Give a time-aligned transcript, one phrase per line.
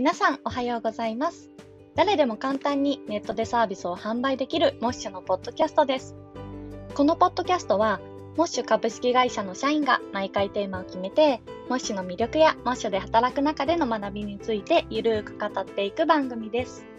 [0.00, 1.50] 皆さんおはようございます。
[1.94, 6.16] 誰でも簡単にネットでサービスを販売できるモッシュのポッドキャストです。
[6.94, 8.00] このポッドキャストは、
[8.34, 16.89] モッシュ株式会社の社員が毎回テーマを決めて、モッシュの魅力やモッシュで働く中での学びについてゆるーく語っていく番組です。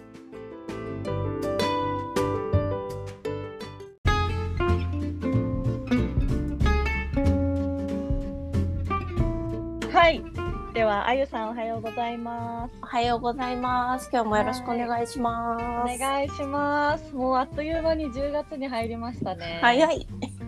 [11.02, 12.76] は、あゆさんおはようございます。
[12.80, 14.08] おはようございます。
[14.14, 15.96] 今日もよろしくお願いします。
[15.96, 17.16] お願いします。
[17.16, 19.58] もうあっという間に10月に入りましたね。
[19.62, 20.08] 早い。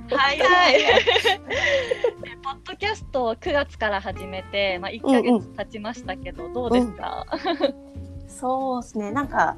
[0.09, 0.77] 早い。
[0.77, 0.85] で
[2.43, 7.25] ポッドキャストを9月から始めて、まあ、1ヶ月経ちましたけど、どうですか、
[8.27, 9.09] そうですね。
[9.09, 9.57] なんか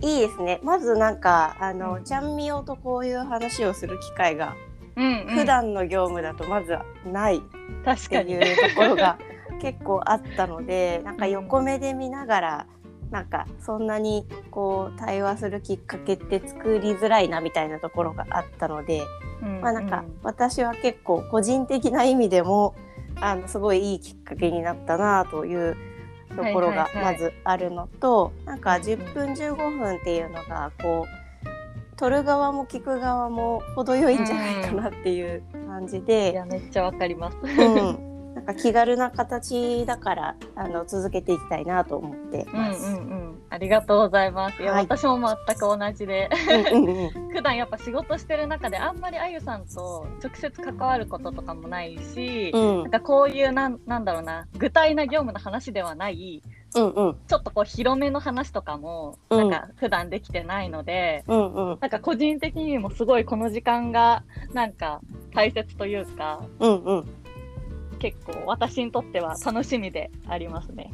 [0.00, 0.60] いいですね。
[0.62, 4.56] まずなんかあの、うんちゃんみよとこういう話をする機会が、
[4.96, 7.40] うん、普段の業務だとまずはないっ
[7.84, 9.18] 確かにていうところが
[9.60, 12.66] 結構あったので、なんか横目で見ながら。
[13.10, 19.02] なんかそんなにこう対話するきっかけって作りづらいなみたいなところがあったので、
[19.42, 22.76] うんまあなんか私は結構個人的な意味でも
[23.16, 25.76] あのすごいいいきっかけになったなという
[26.36, 27.14] ところがはいはいはい。
[27.14, 37.36] まずあるのと、なんかうんうん10分15分っていうのがこう撮る側も聞く側も程よいんじゃないかなっていう感じいで、やめっちゃわかります。
[37.42, 37.46] う
[37.92, 38.09] ん、
[38.40, 42.86] なんか気軽な形だからあの続けていきたいなと思ってうんます。
[42.86, 44.62] うんうん、ありがとうございます。
[44.62, 44.84] いや、はい。
[44.84, 46.30] 私も全く同じで、
[46.72, 47.10] うんうんうん。
[47.36, 52.82] 普段やっぱ仕事してる中であんまりあゆさんと直接関わることとかもないし、うん。
[52.84, 54.46] なんかこういうなんなんだろうな。
[54.56, 56.42] 具体な業務の話ではない。
[56.76, 57.16] うんうん。
[57.26, 59.50] ちょっとこう広めの話とかもうん。
[59.50, 61.78] なんか普段できてないので、うんうん。
[61.78, 64.22] なんか個人的にもすごいこの時間が
[64.54, 65.02] なんか
[65.34, 67.19] 大切というかうんうん
[68.00, 70.92] 結構私にとっては楽しみでありますね。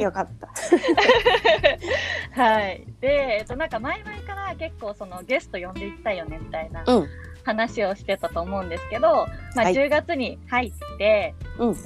[0.00, 0.48] よかった。
[2.40, 2.86] はい。
[3.00, 7.08] で、えっとなんか前々から結構そのゲスト呼んでいきたいよねみたいなうん
[7.44, 11.76] 話をしてたと思うんですけど、まあはい10月に入って、うん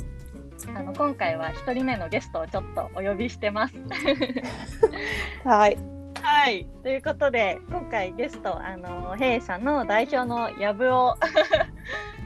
[0.74, 3.74] あの今回は1人目のゲストをちょっとお呼びしてます。
[5.44, 5.78] はい。
[6.20, 6.66] はい。
[6.82, 11.16] ということで、今回ゲスト、あの弊社の代表のやぶを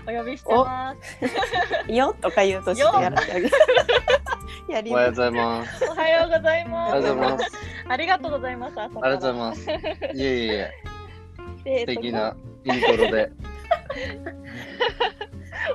[0.06, 1.18] お呼びしてます。
[1.92, 3.54] よとか言うとちょっとやらせてあげる。
[4.68, 5.84] やりおはようございます。
[5.84, 6.92] おはようございおます。
[6.92, 7.58] はようございます。
[7.88, 8.80] ありがとうございます。
[8.80, 9.70] ありがとうございます。
[9.70, 10.58] いえいえい
[11.64, 13.32] え、で素敵なイントロで。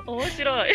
[0.06, 0.74] 面白い。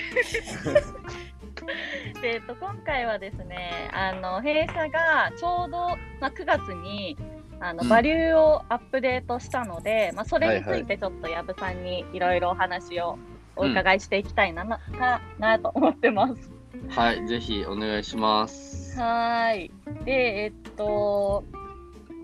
[2.22, 7.18] でえっと、今回はですね、あの弊社がちょうど、まあ、9月に
[7.60, 13.18] あのうんバリューをアップデートしたので、まあ、それにつはいてちょっと矢部さんにいろいろお話を
[13.56, 16.52] お伺いしていきたいな,、なかなと思ってます。
[16.90, 19.00] はい、ぜひお願いします。
[19.00, 19.72] はーい。
[20.06, 20.12] で、
[20.44, 21.44] えっと、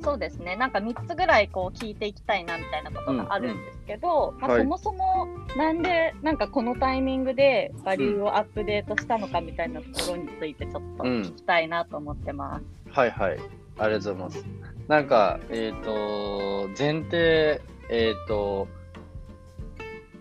[0.02, 12.98] そうですね、なんか3つぐらいこう聞いていきたいなみたいなことがあるんですけど、まあ、はいそもそもなんでなんかこのタイミングでバリューをアップデートしたのかみたいなところについてちょっと聞きたいなと思ってます。
[12.98, 13.40] はいはい、
[13.78, 14.70] ありがとうございます。
[14.88, 18.68] なんか、えっ、と、前提、えっ、と、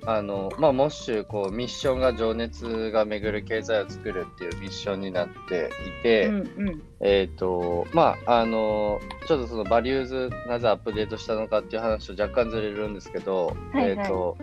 [0.08, 5.68] あの、まあ、モッシュ、こう、ミッションが情熱が巡る経済を作るっていうミッションになって
[6.00, 6.82] いて、うんうん。
[7.00, 13.90] えっ、と、まあ、あの、ちょっとそのバリューズ、なぜアップデートしたのかっていう話と若干ずれるんですけど、はいはい。
[13.90, 14.38] えっ、と、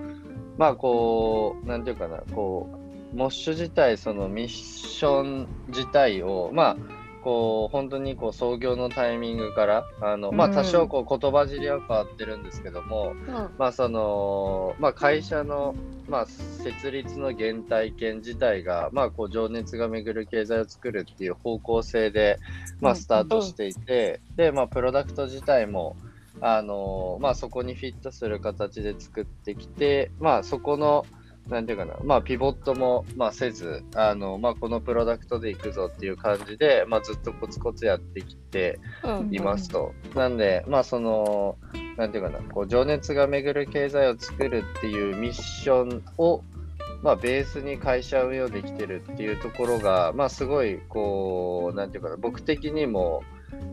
[0.59, 2.69] まあ、こう、なんていうかな、こ
[3.11, 6.77] う、モッシュ自体、そのミッション自体を、まあ、
[7.25, 13.15] こう、本当にこう創業のタイミングから、あの、まあ、うん多少こう言葉尻は変わってるんですけども、
[13.57, 15.73] まあそのまあ、会社の、
[16.07, 22.37] まあ、設立の原体験自体が、まあ、こう情熱が巡る経済を作るっていう方向性で、
[22.79, 25.95] まあ、うんスタートしていて、で、まあ、プロダクト自体も、
[26.41, 31.07] あのまあ、そこにフィットする形で作ってきて、まあ、そこの
[31.47, 39.29] なんていうかな、まあ、ピボットも、まあ、せず、あのまあ、このプロダクトでいくぞっていう感じで、まあ、ずっとコツコツやってきて、うん。
[39.31, 39.93] いますと。
[40.15, 41.57] なんで、まあその、
[41.97, 46.43] なんていうかな、こう情熱が巡る経済を作るっていうミッションを、
[47.01, 53.23] まあベースに会社運用できてるっていうところが、まあすごい、こう、なんていうかな、僕的にも、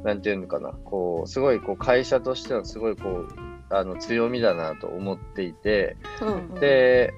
[0.04, 3.28] なんていうのかな、こう、すごいこう会社としてのすごいこう、
[3.70, 7.14] あの強みだなと思っていて、うんで、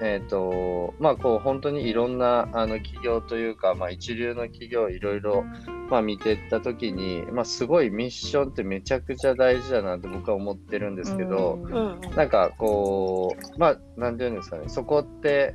[0.00, 5.44] えっ、と、まあ、こう、本当にいろんな、あの、企業というか、まあ、一流の企業いろいろ、
[5.90, 12.00] まあ、見てったときに、まあ、すごいミッションってめちゃくちゃ大事だなって僕は思ってるんですけど、うんうん。
[12.16, 15.54] なんか、こう、まあ、なんていうんですかね、そこって、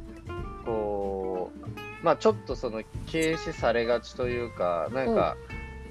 [0.66, 5.36] こう、まあ、ちょっとその、軽視されがちというか、なんか、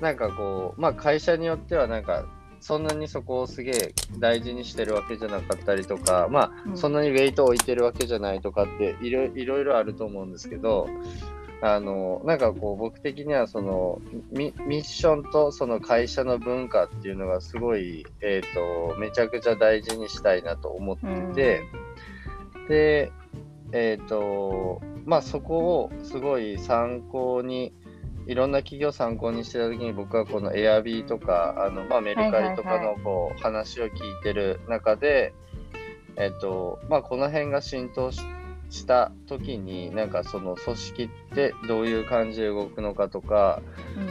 [0.01, 2.27] なんかこう、まあ会社によってはなんか、
[2.61, 6.77] そんなにそこをすげえ大事にしてるわけじゃなかったりとか、まあ、うん。
[6.77, 10.89] そんなにウェイトを置いてるわけじゃないとかっていろいろいろあると思うんですけど、
[11.63, 14.01] あの、なんかこう僕的にはその
[14.31, 21.63] ミミッションとその会社の文化っていうのがすごい、えっ、と、めちゃくちゃ大事にしたいなと思っていて、
[22.69, 23.13] で、
[23.73, 27.73] えっ、と、まあそこをすごい参考に、
[28.27, 33.93] いろんな企業を参考にしてた時に僕はこの Airb とか、あのまあ、メルカリとかのこう話を聞い
[34.23, 35.33] てる中で、
[36.17, 38.21] えっ、と、まあこの辺が浸透し
[38.71, 43.63] した時に、なんかその組織ってどういう感じで動くのかとか、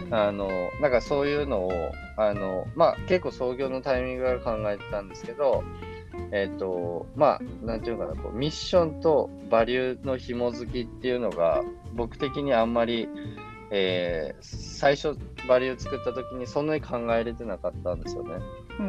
[0.06, 0.14] うん。
[0.14, 0.50] あの、
[0.82, 1.72] なんかそういうのを、
[2.18, 5.64] あの、まあ結構創業のタイミングから考えてたんですけど、
[6.32, 11.64] えっ、と、まあ、なんていうのかな、こうミッションとバリューの紐づきっていうのが、
[11.94, 13.10] 僕的にあんまり、
[13.72, 15.18] えー最初
[15.48, 18.34] バリュー作った時にそんなに考えれてなかったんですよね。
[18.80, 18.88] うん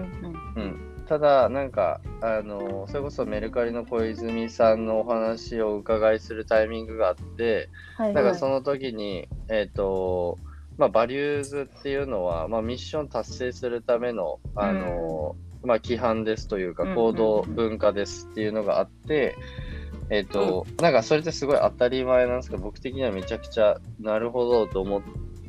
[0.56, 10.38] うん、ただ、なんか、あの、それこそメルカリの小泉さんのお話をお伺いするタイミングがあって、はいなんかその時に、えっ、と、
[10.76, 16.94] まあ、 Values っていうのは、まあ、ミッション達成するための、あの、まあ、規範ですというか、うん。
[16.94, 19.37] 行動文化ですっていうのがあって、
[20.10, 25.02] えっ、と、なんかそれってすごい当たり前なんですけど、僕的にはめちゃくちゃなるほどと思っ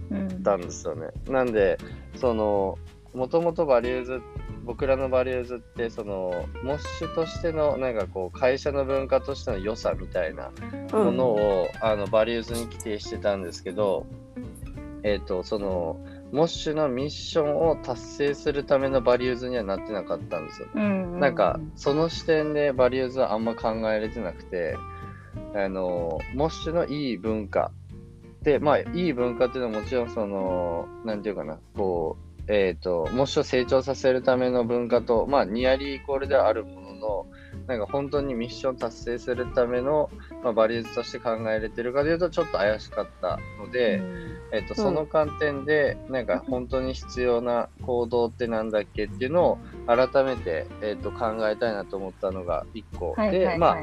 [0.10, 1.08] うんたんですよね。
[1.28, 1.78] なんで、
[2.16, 2.78] その、
[3.14, 4.22] もともと Values、
[4.64, 10.52] 僕らの Values って、その、 MOSH としての、なんかこう、会社の文化としての良さみたいな
[10.92, 14.06] ものを、あの、 Values に規定してたんですけど、
[15.04, 15.98] えっ、と、その、
[16.32, 20.68] MOSH のミッションを達成するための Values にはなってなかったんですよ。
[20.76, 24.76] うんなんか、その視点で Values はあんま考えれてなくて、
[25.56, 27.72] あの、 MOSH のいい文化
[28.44, 37.26] で、まあ、いい文化っていうのはもちろん、その、なんていうかな、こう、えっ、と、 MOSH を成長させるための文化と、まあ、 nearly equal ではあるものの、
[37.68, 40.10] なんか本当にミッション達成するための、
[40.44, 44.02] まあ、バリューズとして考えれてるかというと、ちょっと怪しかったので、
[44.52, 49.58] えっと、その観点で、なんか本当に必要な行動ってなんだっけっていうのを
[49.88, 53.16] 改めて、えっと、考えたいなと思ったのが一個。
[53.18, 53.78] で、まあ、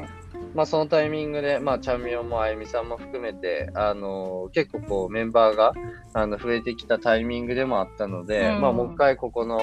[0.53, 5.73] まあ、そのタイミングで、まあ、チャンミオもあゆみさんも含めて、あの結構こうメンバーが
[6.13, 9.59] あの増えてきたタイミングでもあったので、うんまあ、もう一回ここの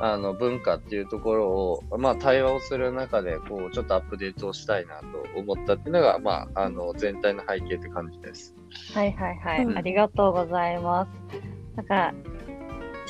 [0.00, 8.54] あの文化っていうところを、まあ、対話をする中でこうちょっとアップデートをしたいなと思ったっていうのが、まあ、あの全体の背景って感じです。
[8.94, 11.76] はいはいはい、うんありがとうございます。
[11.76, 12.14] なんか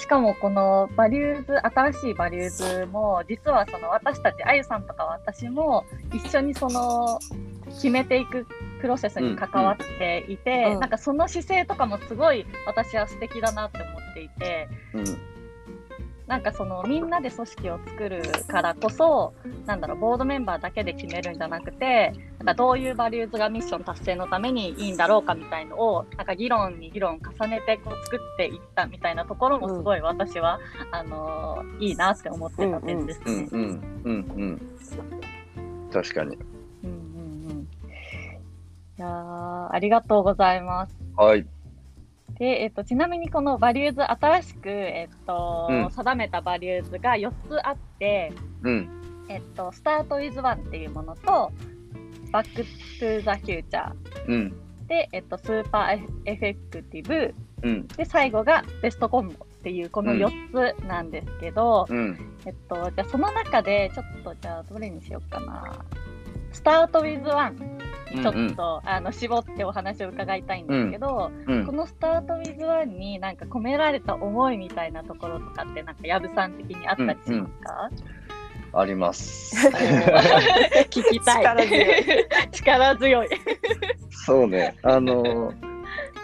[0.02, 7.20] しかもこのバリューズ新しいバリューズも実はその私たちあゆさんとか私も一緒にその
[7.66, 8.44] 決めていく
[8.80, 10.72] プロセスに関わっていて、うん。
[10.72, 10.80] うん。
[10.80, 15.31] なんかその姿勢とかもすごい私は素敵だなって思っていてうん
[16.32, 19.34] なんかそのみんなで組織を作るからこそ
[19.66, 30.58] なんだろうボードメンバーだけで決めるんじゃなくてなんかどういうバリューズがミッション達成のためにいいんだろうかみたいのをなんか議論に議論を重ねてこう作っていったみたいなところもすごい私は、
[30.90, 33.48] あのーいいなって思ってた点ですね。
[33.52, 36.38] うんうんうんうん確かに。
[36.82, 37.68] うんうんうん
[38.98, 40.96] いやーありがとうございます。
[41.14, 41.44] はい。
[42.38, 48.88] で、えっと、ちなみにこの Values 新しく、えっとうん定めた Values が4つあって、うん。
[49.28, 51.52] えっと、 Start with One っていうものと、
[52.32, 52.62] バック
[52.98, 53.92] トゥザフューチャー
[54.28, 54.54] うん。
[54.86, 57.86] で、えっと、 Super Effective うん。
[57.88, 62.18] で、最後が Best Combo っていうこのうん4つなんですけど、うん。
[62.44, 65.84] えっと、じゃあその中でちょっとじゃあどれにしようかな。
[66.52, 67.81] Start with One に
[68.12, 77.90] ちょっと、あの絞ってお話を伺いたいんですけど、うんこのスタートウィズワンになんか込められた思いみたいなところとかってなんか矢部さん的にあったりしますか、
[78.74, 79.68] あります。
[80.88, 81.42] 聞きたい。
[81.42, 82.48] 力強い。
[82.50, 83.28] 力強い。
[84.10, 84.76] そうね。
[84.82, 85.52] あの、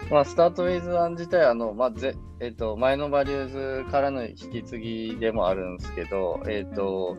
[0.09, 7.17] まあ、スタートウィズワン自体、あの、まあ、ぜ、えっ、と、前のバリューズからの引き継ぎでもあるんですけど、えっ、と、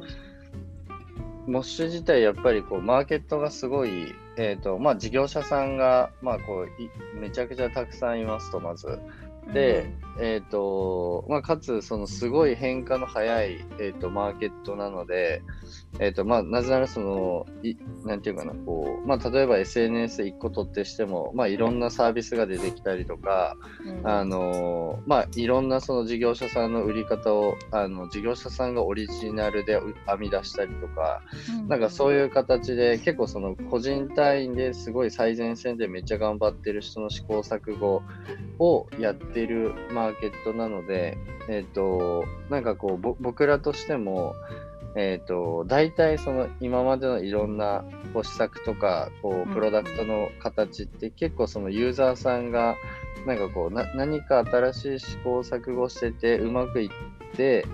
[1.50, 6.88] モッシュ自体、やっぱりこう、マーケットがすごい、えっ、と、まあ、事業者さんが、まあ、こうい、
[7.19, 9.00] めちゃくちゃたくさんいますと、まず。
[9.52, 9.90] で、
[10.21, 15.42] えっ、と、まあ、かつ、そのすごい変化の早い、えっ、と、マーケットなので、
[15.99, 24.09] えっ、と、まあ、なぜなら、その、い、なんていうかな、こう、まあ、例えば SNS1 個取ってしても、まあ、いろんなサービスが出てきたりとか、うん。
[24.09, 31.23] あのまあ、いろんなその事業者さんの売り方を、あの、事業者さんがオリジナルでう編み出したりとか、
[31.69, 38.03] なんかそういう形で結構その個人単位ですごい最前線でめっちゃ頑張ってる人の試行錯誤
[38.59, 41.19] をやってるマーケットなので、
[41.49, 44.35] えっ、と、なんかこう、僕らとしても、
[44.97, 52.77] えっ、と、大体その今までのいろんなこう施策とか、こう、プロダクトの形って結構そのユーザーさんが、
[53.27, 57.67] なんかこうな、何か新しい試行錯誤してて、うまくいって、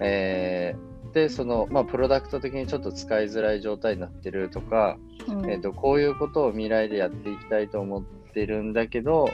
[0.00, 9.28] えー、で、その、まあ、プロダクト的にちょっと使いづらい状態になってるとか、うん、えっ、と、こういうことを未来でやっていきたいと思ってるんだけど、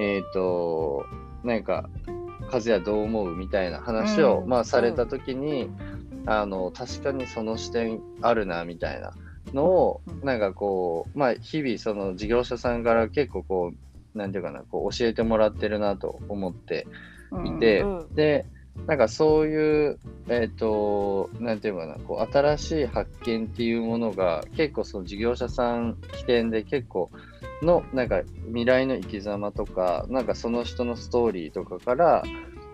[0.00, 1.04] えっ、と、
[1.44, 1.88] なんか、
[2.52, 5.70] 和也どう思うみたいな話を、うん、まあ、されたときに、
[6.26, 9.12] あの、確かにその視点あるな、みたいな
[9.52, 13.72] のを、なんかこう、まあ、日々、その事業者さんから結構こ
[14.14, 16.86] う、なんていうかな、こう教えてもらってるなと思って
[17.44, 17.98] いて、うん。
[18.00, 18.46] うん、で、
[18.86, 19.98] なんかそういう、
[20.28, 27.10] えっ、ー、と、なんていうかな、こう、新しい発見っていうものが、結構その事業者さん起点で結構
[27.62, 32.22] の、なんか未来の生き様とか、なんかその人のストーリーとかから、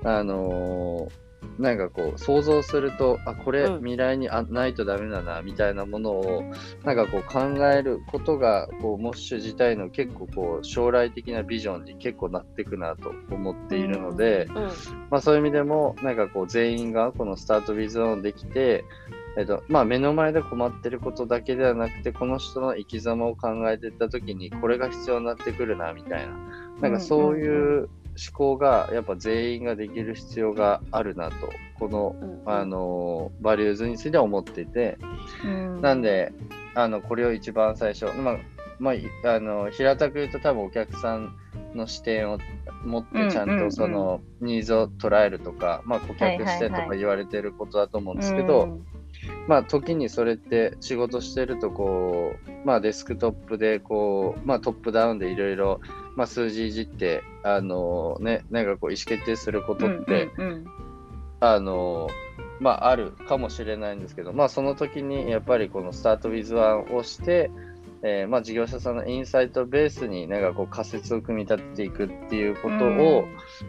[0.05, 1.27] あのー
[1.59, 6.45] なんかこう想像するとあこれ未来にあないとダメだなみたいなものを
[6.85, 14.57] なんかこう考えることがこうモッシュ自体の結構こう将来的なビジョンに結構なっていくなと思っているので、うん。
[14.57, 14.69] うん、
[15.11, 18.85] まあ、そういう意味でもなんかこう全員がこのスタートビズオンできて
[19.37, 26.35] えっとまあ、目の前で困ってることだけではなくてこの人の生き様を考えていった時にこれが必要になってくるなみたいな。
[26.81, 27.88] なんかそういう思
[28.32, 31.37] 考がやっぱ全員ができる必要があるなと
[31.78, 34.98] この、うん、あのバリューズについては思っていて、
[35.44, 36.32] うん、なんで
[36.75, 38.37] あのこれを一番最初、まあ
[38.78, 38.94] まあ、
[39.34, 41.34] あの平たく言うと多分お客さん
[41.75, 42.38] の視点を
[42.84, 48.78] 持ってちゃんとそのニーズを捉えるとか、まあ、顧客視点とか言われてることだと思うんですけど、
[49.47, 55.80] まあ時にそれって仕事してるとこう、まあデスクトップでこう、まあトップダウンでいろいろ、
[56.16, 60.64] まあ数字いじって、あのね、なんかこう意思決定することって、うんうんうん、
[61.40, 62.08] あの、
[62.61, 67.50] まああるかもしれないんですけど、まあその時にやっぱりこのスタートウィズワンをして、
[68.02, 73.25] えー、まあ、事業者さんのインサイトベースになんかこう仮説を組み立てていくっていうことを、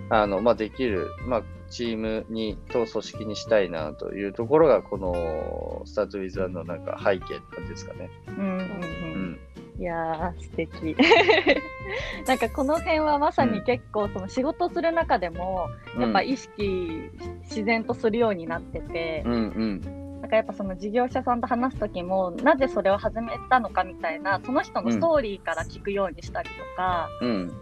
[0.10, 8.10] あのまあ、できる、まあ、チームにと組織にしたいなというところがこのスタートウィズワンのなんか背景ですかね。
[8.28, 9.40] うん、うんうん。
[9.80, 10.96] いやー素敵。
[12.28, 17.12] なんかこの辺はまさに結構その仕事する中でもやっぱ意識
[17.44, 19.82] 自然とするようになってて、うんうん。
[20.22, 27.54] なんかやっぱその事業者さんと話す時もなぜそれを始めたのかみたいなその人のストーリーから聞くようにしたりとか、うん、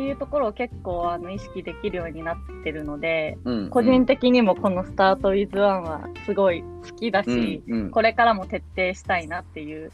[0.00, 9.92] っていうところを結構あの意識できるようになってるので、うん、個人的にもこの「スタートウィズワンはすごい好きだし、うんうん、これからも徹底したいなっていう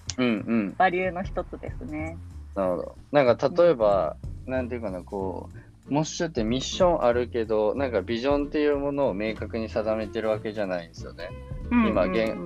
[0.76, 2.16] バリューの一つですね。
[2.54, 2.94] なるほど。
[3.10, 5.50] なんか例えば、うん、なんていうかなこ
[5.88, 11.30] うモッシュってミッションあるけどなんかビジョンっていうものを明確に定めてるわけじゃないんですよね。
[11.88, 12.36] 今現、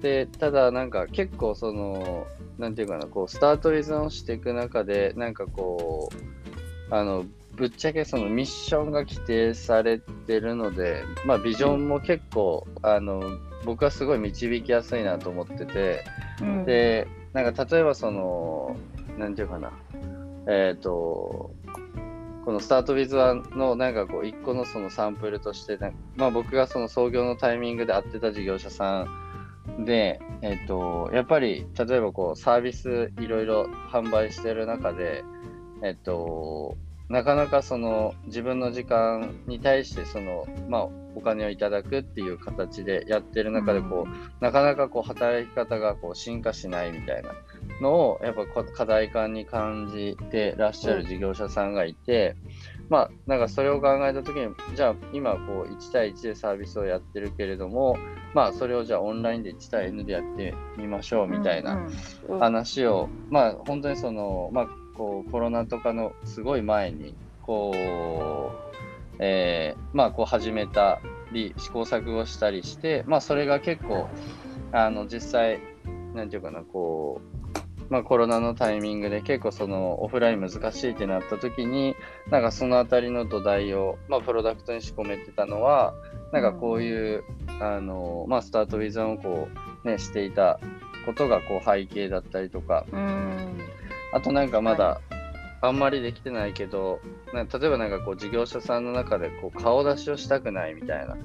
[0.00, 2.26] でただなんか結構その
[2.58, 6.45] なんていうかなこうスタート依存していく中でなんかこう
[6.90, 7.24] あの
[7.54, 16.04] ぶっちゃけそのミッションが規定されてるので、まあ、ビジョンも結構、あの僕はすごい導きやすいなと思ってて、
[16.40, 18.76] うん、でなんか例えばその
[19.18, 19.72] なんていうかな
[20.46, 21.50] えっ、ー、と
[22.44, 25.78] このスタートウィズワンのなんかこう一個のそのサンプルとして
[26.14, 29.04] まあ、僕がその創業のタイミングで会ってた事業者さ
[29.80, 35.24] んで、えっ、と、やっぱり例えばこうサービスいろいろ販売してる中で、
[35.82, 36.76] えっ、と、
[37.08, 47.30] なかなかその自分の時間に対してその、まあ、お金をいただくっていう形でやってる中でこう、うん、なかなかこう働き方がこう進化しないみたいな
[47.80, 52.34] のをやっぱ課題感に感じてらっしゃる事業者さんがいて、
[52.80, 57.96] うん、まあなんかそれを考えた時にじゃあ今こう1対1でサービスをやってるけれども
[58.34, 61.88] まあそれをじゃあオンラインで1対 N でやってみましょうみたいな
[62.40, 71.00] 話を、まあ本当にそのまあこうコロナとかのすごい前にこう、えー、まあこう始めた
[71.32, 74.08] り試行錯誤したりしてまあそれが結構
[74.72, 75.60] あの実際
[76.14, 77.36] なんていうかなこう
[77.88, 81.94] まあ、コロナのタイミングで結構そのオフライン難しいってなった時に
[82.30, 85.94] なんかそのあたりの土台を、まあ、プロダクトに仕込めてたのは
[86.32, 87.24] なんかこういう、
[87.60, 89.48] あのまあ、スタートウィズンをこ
[89.84, 90.58] う、ね、していた
[91.04, 93.60] ことがこう背景だったりとか、うん、
[94.16, 95.02] あとなんかまだ、
[95.60, 97.00] あんまりできてないけど、
[97.34, 101.16] 例えばなんかこう事業者さんの中でこう顔出しをしたくないみたいな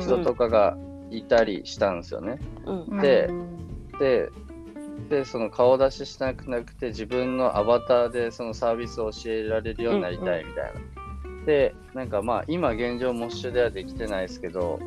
[0.00, 0.78] 人とかが
[1.10, 2.38] いたりしたんですよね。
[2.64, 3.28] うん、で
[3.98, 4.30] で
[5.10, 10.70] でその顔出ししなくなくて自分のアバターでそのサービスを教えられるようになりたいみたいな。
[10.72, 14.80] うんうん、ってなんかまあ今現状モッシュではできてないですけど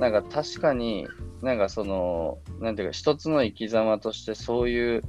[0.00, 1.06] なんか確かに
[1.42, 5.02] なんかそのなんていうか一つの生き様としてそういう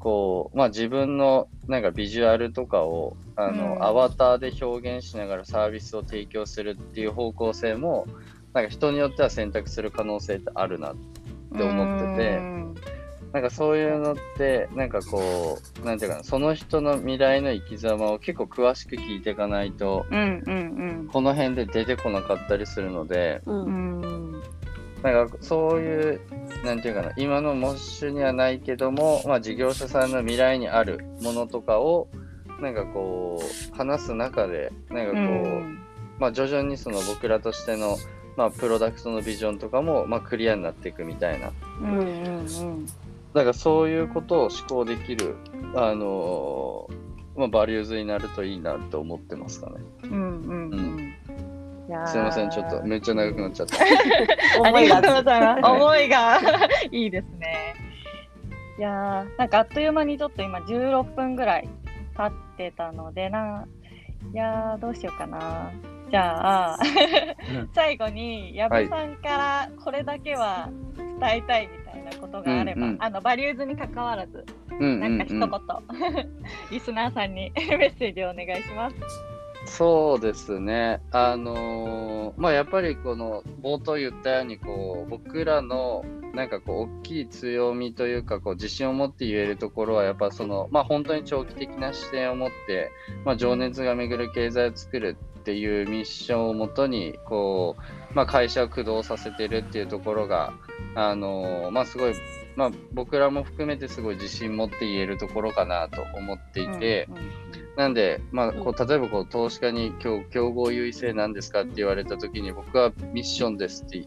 [0.00, 3.84] こうまあ自分のなんかビジュアルとかをあの、うん。
[3.84, 8.06] アバターで表現しながらサービスを提供するっていう方向性も
[8.52, 10.96] なんか人によっては選択する可能性ってあるなっ
[11.56, 12.74] て思っててうん。
[13.32, 24.00] なんかそういうのって、なんかこう、なんていうかな、その人の未来の生き様を結構詳しく聞いていかないと、うんうんこの辺で出てこなかったりするので、ううんん。
[24.02, 24.06] う
[24.38, 24.42] ん
[25.02, 26.20] なんかそういう、
[26.64, 32.08] なんていうかな、今のモッシュにはないけども、まあ事業者さんの未来にあるものとかを、
[32.60, 35.78] なんかこう、話す中で、なんかこう、うん
[36.18, 37.96] まあ徐々にその僕らとしての、
[38.36, 41.50] まあプロダクトのビジョンとかも、まあクリアになっていくみたいな。
[41.80, 42.86] うんうん
[43.32, 45.36] だからそういうことを思考できる、
[45.76, 49.76] あのーまあ、バリューズになるといいなって思ってますかね。
[50.04, 50.89] うんうんうん
[52.06, 53.76] すいません、ちょっとめっちゃ長くなっちゃった。
[54.64, 55.62] あ思いがりがとうございます。
[55.62, 56.40] はい思いが
[56.90, 57.74] いいですね。
[58.78, 61.68] いやーなんかあっという間にちょっと今16分ぐらい
[62.16, 63.66] 経ってたのでな、
[64.32, 65.70] いやーどうしようかな。
[66.10, 66.78] じゃあ、
[67.72, 77.62] 最後に矢部さんからこれだけは伝えたいみたいなことがあれば、うんうんあのバリューズに関わらず、うんうんなんか一言、うん、リスナーさんにメ
[77.94, 78.96] ッセージをお願いします。
[79.70, 81.00] そうですね。
[81.12, 92.90] あのーまあやっぱりこの冒頭言ったようにこう僕らのなんかこう大きい強みというかこう自信を持って言えるところはやっぱそのまあ本当に長期的な視点を持って、
[93.24, 100.52] まあ、情熱が巡る経済を作るっていうミッションをもとにこう、まあ、会社を駆動させてるっていうところが
[100.94, 102.14] あのーまあすごい
[102.56, 114.06] まあ僕らも含めてすごい自信を持って言えるところかなと思っていて、うんうんなんで、まあ、こう例えばこう投資家に今日競合優位性なんですかって言われたときに僕はミッションですってい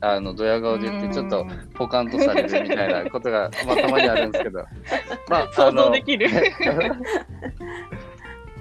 [0.00, 4.64] あのドヤ顔で言ってちょっとポカンとされるみたいな ことが、まあ、たまにあるんですけど、
[5.28, 6.26] まあ、想像できる。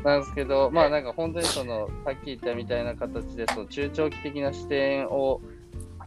[0.04, 5.40] なんですけど、まあなんか本当にそのさっき言ったみたいな形でその中長期的な視点を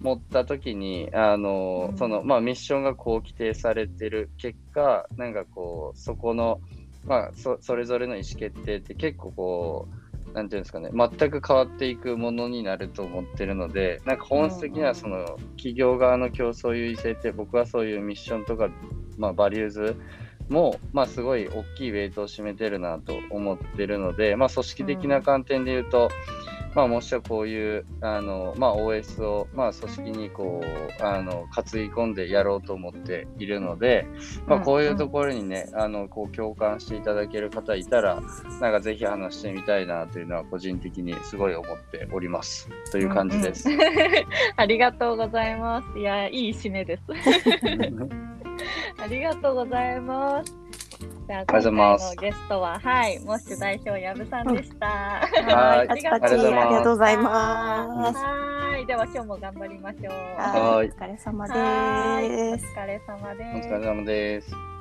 [0.01, 1.97] 持ったときにあの、うん。
[1.97, 6.61] そのまあミッションがこう規定されてる結果なんかこうそこの
[7.07, 9.89] まあそそれぞれの意思決定って結構こ
[10.31, 18.69] うなんていうんですかね全く変わっていくものになると思ってるのでなんか本質的にはその企業側の競争優位性って僕はそういうミッションとか
[19.17, 19.97] まあバリューズ
[20.49, 26.11] も、まあ、すごい大きいウェイトを占めてるなと思ってるので、まあ、組織的な観点で言うと、
[26.75, 34.07] まあ、もしはこういうあの、まあ、OS を、まあ、組織にこうあの担ぎ込んでやろうと思っているので、
[34.47, 38.21] まあ、こういうところにね、あのこう共感していただける方いたら
[38.61, 43.69] なんかぜひ話してみたいなというのは個人的にすごい思っておりますという感じです。
[43.69, 43.81] うんうん
[44.57, 45.99] ありがとうございます。
[45.99, 47.03] いや、いい締めです。
[49.03, 50.64] ありがとうございます。
[51.27, 54.87] じゃあ、ありがとうござい今回ますのゲストは、はい、モッシュ代表、やぶさんでした。
[54.87, 58.19] はいパチパチありがとうございます。
[58.19, 60.15] はい、では、今日も頑張りましょう。
[60.39, 62.67] ははいい、お疲れ様です。
[62.67, 63.69] 疲れ様おです。
[63.69, 64.74] 疲れ様です。